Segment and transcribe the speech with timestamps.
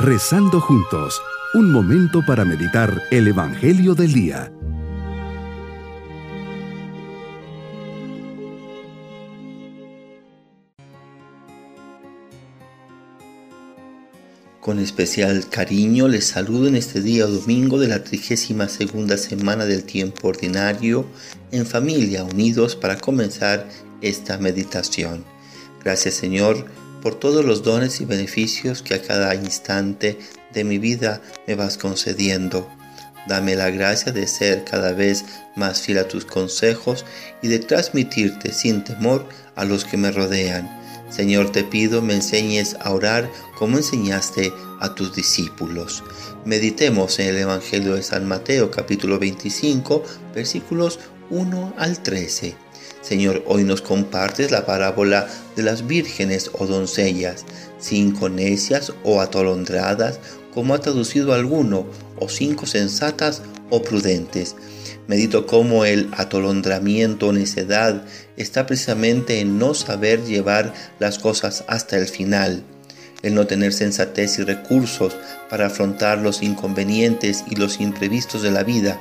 [0.00, 1.20] Rezando juntos,
[1.54, 4.52] un momento para meditar el Evangelio del Día.
[14.60, 19.82] Con especial cariño les saludo en este día domingo de la 32 segunda semana del
[19.82, 21.06] tiempo ordinario
[21.50, 23.68] en familia unidos para comenzar
[24.00, 25.24] esta meditación.
[25.82, 26.66] Gracias Señor
[27.02, 30.18] por todos los dones y beneficios que a cada instante
[30.52, 32.68] de mi vida me vas concediendo.
[33.26, 37.04] Dame la gracia de ser cada vez más fiel a tus consejos
[37.42, 40.68] y de transmitirte sin temor a los que me rodean.
[41.10, 46.04] Señor, te pido me enseñes a orar como enseñaste a tus discípulos.
[46.44, 50.02] Meditemos en el Evangelio de San Mateo capítulo 25
[50.34, 50.98] versículos
[51.30, 52.67] 1 al 13.
[53.08, 55.26] Señor, hoy nos compartes la parábola
[55.56, 57.46] de las vírgenes o doncellas,
[57.78, 60.20] cinco necias o atolondradas,
[60.52, 61.86] como ha traducido alguno,
[62.18, 64.56] o cinco sensatas o prudentes.
[65.06, 68.04] Medito cómo el atolondramiento o necedad
[68.36, 72.62] está precisamente en no saber llevar las cosas hasta el final,
[73.22, 75.16] el no tener sensatez y recursos
[75.48, 79.00] para afrontar los inconvenientes y los imprevistos de la vida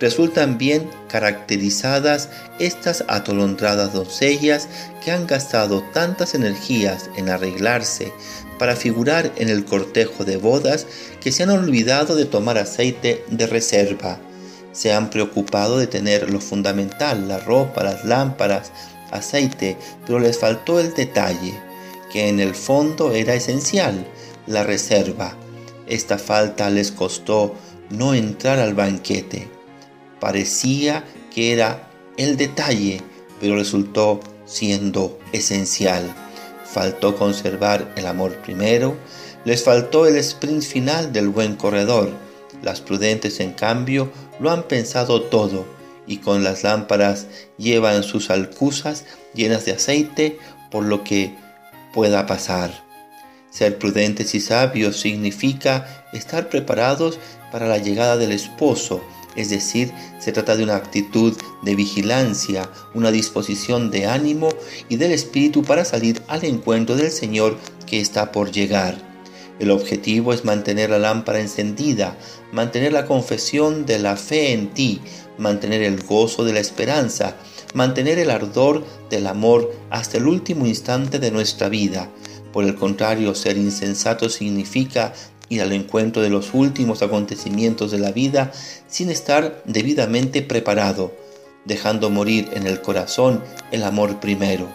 [0.00, 4.68] resultan bien caracterizadas estas atolondradas doncellas
[5.04, 8.12] que han gastado tantas energías en arreglarse
[8.58, 10.86] para figurar en el cortejo de bodas
[11.20, 14.18] que se han olvidado de tomar aceite de reserva.
[14.72, 18.70] Se han preocupado de tener lo fundamental, la ropa, las lámparas,
[19.10, 19.76] aceite,
[20.06, 21.54] pero les faltó el detalle,
[22.12, 24.06] que en el fondo era esencial,
[24.46, 25.34] la reserva.
[25.86, 27.54] Esta falta les costó
[27.90, 29.57] no entrar al banquete
[30.20, 33.00] parecía que era el detalle,
[33.40, 36.14] pero resultó siendo esencial.
[36.64, 38.96] Faltó conservar el amor primero,
[39.44, 42.10] les faltó el sprint final del buen corredor.
[42.62, 45.64] Las prudentes, en cambio, lo han pensado todo
[46.06, 47.26] y con las lámparas
[47.58, 50.38] llevan sus alcusas llenas de aceite
[50.70, 51.34] por lo que
[51.92, 52.72] pueda pasar.
[53.50, 57.18] Ser prudentes y sabios significa estar preparados
[57.50, 59.02] para la llegada del esposo
[59.36, 64.48] es decir, se trata de una actitud de vigilancia, una disposición de ánimo
[64.88, 67.56] y del espíritu para salir al encuentro del Señor
[67.86, 69.08] que está por llegar.
[69.58, 72.16] El objetivo es mantener la lámpara encendida,
[72.52, 75.00] mantener la confesión de la fe en ti,
[75.36, 77.36] mantener el gozo de la esperanza,
[77.74, 82.08] mantener el ardor del amor hasta el último instante de nuestra vida.
[82.52, 85.12] Por el contrario, ser insensato significa
[85.48, 88.52] ir al encuentro de los últimos acontecimientos de la vida
[88.86, 91.12] sin estar debidamente preparado,
[91.64, 93.42] dejando morir en el corazón
[93.72, 94.68] el amor primero.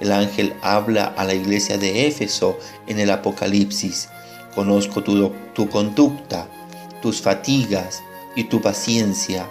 [0.00, 4.08] El ángel habla a la iglesia de Éfeso en el Apocalipsis.
[4.54, 6.48] Conozco tu, tu conducta,
[7.02, 8.02] tus fatigas
[8.34, 9.46] y tu paciencia.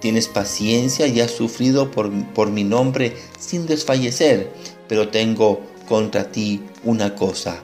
[0.00, 4.52] Tienes paciencia y has sufrido por, por mi nombre sin desfallecer,
[4.86, 7.60] pero tengo contra ti una cosa,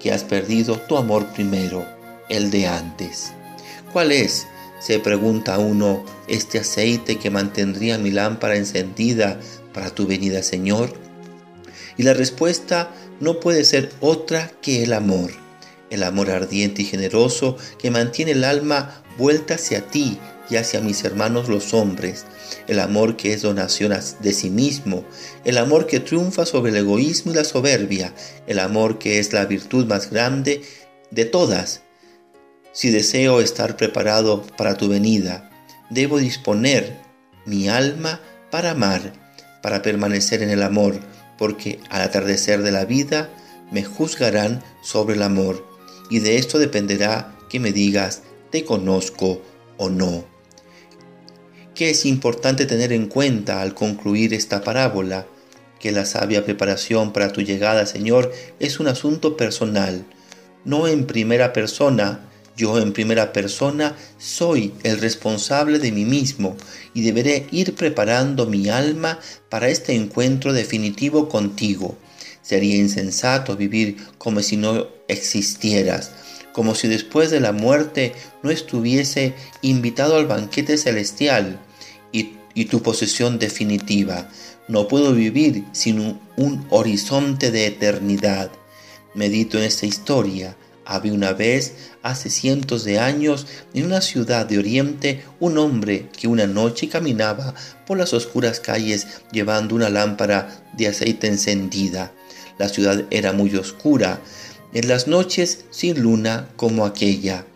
[0.00, 1.93] que has perdido tu amor primero
[2.28, 3.32] el de antes.
[3.92, 4.46] ¿Cuál es?
[4.80, 9.40] Se pregunta uno, este aceite que mantendría mi lámpara encendida
[9.72, 10.92] para tu venida, Señor.
[11.96, 12.90] Y la respuesta
[13.20, 15.30] no puede ser otra que el amor,
[15.90, 20.18] el amor ardiente y generoso que mantiene el alma vuelta hacia ti
[20.50, 22.26] y hacia mis hermanos los hombres,
[22.66, 25.04] el amor que es donación de sí mismo,
[25.44, 28.12] el amor que triunfa sobre el egoísmo y la soberbia,
[28.46, 30.62] el amor que es la virtud más grande
[31.10, 31.84] de todas
[32.74, 35.48] si deseo estar preparado para tu venida,
[35.90, 36.98] debo disponer
[37.46, 38.20] mi alma
[38.50, 39.12] para amar,
[39.62, 40.98] para permanecer en el amor,
[41.38, 43.30] porque al atardecer de la vida
[43.70, 45.66] me juzgarán sobre el amor,
[46.10, 49.40] y de esto dependerá que me digas, te conozco
[49.78, 50.24] o no.
[51.74, 55.26] ¿Qué es importante tener en cuenta al concluir esta parábola?
[55.78, 60.04] Que la sabia preparación para tu llegada, Señor, es un asunto personal,
[60.64, 66.56] no en primera persona, yo en primera persona soy el responsable de mí mismo
[66.92, 69.18] y deberé ir preparando mi alma
[69.48, 71.96] para este encuentro definitivo contigo.
[72.42, 76.12] Sería insensato vivir como si no existieras,
[76.52, 78.12] como si después de la muerte
[78.42, 81.60] no estuviese invitado al banquete celestial
[82.12, 82.34] y,
[82.66, 84.30] tu posesión definitiva.
[84.68, 88.52] No puedo vivir sin un, un horizonte de eternidad.
[89.14, 94.58] Medito en esta historia había una vez, hace cientos de años, en una ciudad de
[94.58, 97.54] Oriente, un hombre que una noche caminaba
[97.86, 102.12] por las oscuras calles llevando una lámpara de aceite encendida.
[102.58, 104.20] La ciudad era muy oscura
[104.74, 107.46] en las noches sin luna como aquella.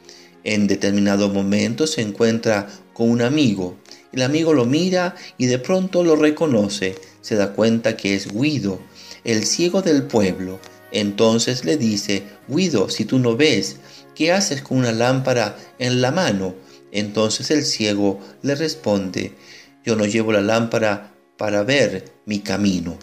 [0.45, 3.77] En determinado momento se encuentra con un amigo.
[4.13, 6.95] El amigo lo mira y de pronto lo reconoce.
[7.21, 8.81] Se da cuenta que es Guido,
[9.25, 10.59] el ciego del pueblo.
[10.93, 13.77] Entonces le dice, Guido, si tú no ves,
[14.15, 16.55] ¿qué haces con una lámpara en la mano?
[16.93, 19.35] Entonces el ciego le responde,
[19.85, 22.99] yo no llevo la lámpara para ver mi camino.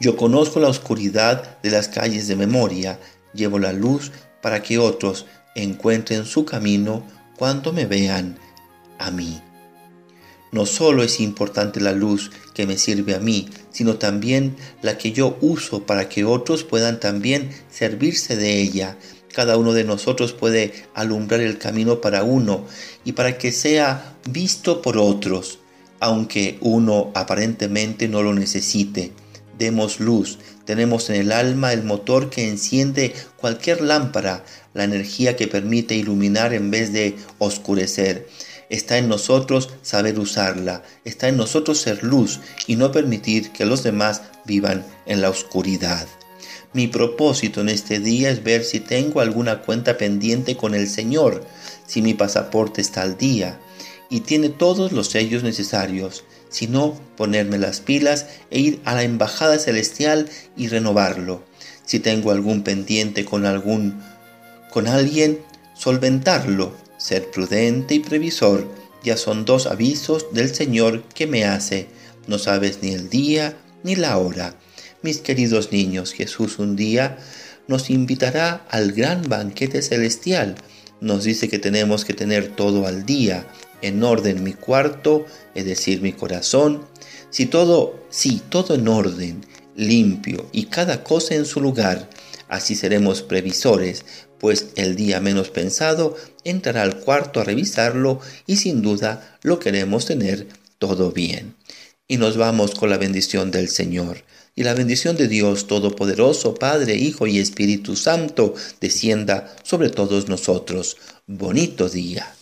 [0.00, 2.98] Yo conozco la oscuridad de las calles de memoria,
[3.34, 7.06] llevo la luz para que otros encuentren su camino
[7.38, 8.36] cuando me vean
[8.98, 9.40] a mí.
[10.52, 15.12] No solo es importante la luz que me sirve a mí, sino también la que
[15.12, 18.98] yo uso para que otros puedan también servirse de ella.
[19.32, 22.66] Cada uno de nosotros puede alumbrar el camino para uno
[23.02, 25.58] y para que sea visto por otros,
[26.00, 29.12] aunque uno aparentemente no lo necesite
[29.62, 30.38] demos luz.
[30.64, 34.44] Tenemos en el alma el motor que enciende cualquier lámpara,
[34.74, 38.28] la energía que permite iluminar en vez de oscurecer.
[38.72, 43.82] Está en nosotros saber usarla, está en nosotros ser luz y no permitir que los
[43.82, 46.08] demás vivan en la oscuridad.
[46.72, 51.44] Mi propósito en este día es ver si tengo alguna cuenta pendiente con el Señor,
[51.86, 53.60] si mi pasaporte está al día
[54.08, 59.58] y tiene todos los sellos necesarios, sino ponerme las pilas e ir a la embajada
[59.58, 61.44] celestial y renovarlo.
[61.84, 64.02] Si tengo algún pendiente con algún
[64.70, 65.40] con alguien,
[65.74, 66.72] solventarlo,
[67.02, 68.68] ser prudente y previsor,
[69.02, 71.88] ya son dos avisos del Señor que me hace.
[72.28, 74.54] No sabes ni el día ni la hora.
[75.02, 77.18] Mis queridos niños, Jesús un día
[77.66, 80.54] nos invitará al gran banquete celestial.
[81.00, 83.48] Nos dice que tenemos que tener todo al día,
[83.82, 85.26] en orden mi cuarto,
[85.56, 86.82] es decir, mi corazón,
[87.30, 89.44] si todo, sí, todo en orden,
[89.74, 92.08] limpio y cada cosa en su lugar,
[92.52, 94.04] así seremos previsores,
[94.38, 100.04] pues el día menos pensado entrará al cuarto a revisarlo y sin duda lo queremos
[100.04, 100.46] tener
[100.78, 101.54] todo bien.
[102.06, 104.18] Y nos vamos con la bendición del Señor.
[104.54, 110.98] Y la bendición de Dios Todopoderoso, Padre, Hijo y Espíritu Santo, descienda sobre todos nosotros.
[111.26, 112.34] Bonito día.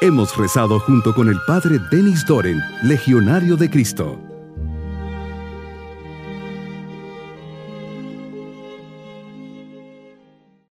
[0.00, 4.25] Hemos rezado junto con el Padre Denis Doren, Legionario de Cristo.